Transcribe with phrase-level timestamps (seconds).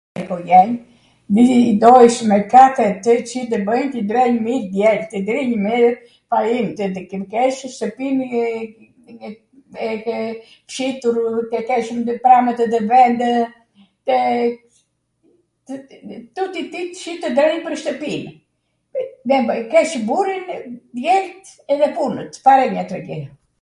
[0.21, 0.71] ikojen,
[1.35, 5.85] viij, dojsh me katwr Ci tw bwnj, ti ndrenj mir djeltw, ti drinj mir
[6.29, 8.17] fain, tw keshw shtwpin
[10.75, 11.17] Citur,
[11.51, 13.29] tw keshwm pramatw nw vendw,
[16.35, 18.17] tuti shitet pwr shtwpi.
[19.75, 20.47] Keshw burinw,
[21.01, 21.45] djelt
[21.77, 23.27] edhe punwt, farenjw tw gj...